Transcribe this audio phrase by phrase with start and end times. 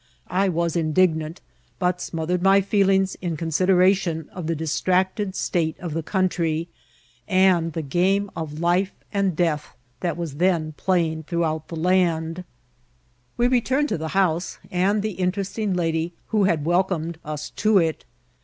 [0.31, 1.41] I was indignant,
[1.77, 6.67] but nnothered my feelings in consideration of the distracted state of the country,
[7.27, 12.43] and the game of life and death that v^as then playing throughout the land.
[13.37, 18.03] We returned to the house and the interesting lady who had welcomed us to it.